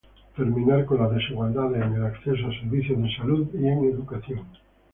terminar 0.35 0.83
con 0.85 0.97
las 0.99 1.13
desigualdades 1.13 1.79
en 1.79 1.93
el 1.93 2.05
acceso 2.05 2.47
a 2.47 2.51
servicios 2.59 2.99
de 3.03 3.15
salud 3.17 3.47
y 3.53 3.67
en 3.67 3.83
educación; 3.85 4.41